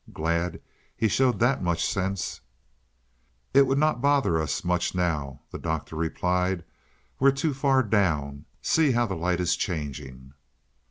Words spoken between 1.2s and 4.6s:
that much sense." "It would not bother